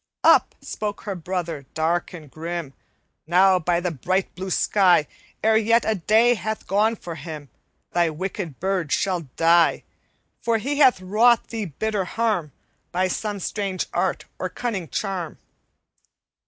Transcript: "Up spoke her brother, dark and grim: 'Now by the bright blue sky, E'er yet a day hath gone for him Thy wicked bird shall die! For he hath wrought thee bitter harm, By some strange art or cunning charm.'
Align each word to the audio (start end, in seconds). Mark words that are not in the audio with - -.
"Up 0.23 0.55
spoke 0.63 1.01
her 1.01 1.13
brother, 1.13 1.67
dark 1.75 2.11
and 2.11 2.31
grim: 2.31 2.73
'Now 3.27 3.59
by 3.59 3.79
the 3.79 3.91
bright 3.91 4.33
blue 4.33 4.49
sky, 4.49 5.05
E'er 5.45 5.55
yet 5.57 5.85
a 5.85 5.93
day 5.93 6.33
hath 6.33 6.65
gone 6.65 6.95
for 6.95 7.13
him 7.13 7.49
Thy 7.91 8.09
wicked 8.09 8.59
bird 8.59 8.91
shall 8.91 9.21
die! 9.35 9.83
For 10.41 10.57
he 10.57 10.79
hath 10.79 11.01
wrought 11.01 11.49
thee 11.49 11.65
bitter 11.65 12.05
harm, 12.05 12.51
By 12.91 13.09
some 13.09 13.39
strange 13.39 13.85
art 13.93 14.25
or 14.39 14.49
cunning 14.49 14.89
charm.' 14.89 15.37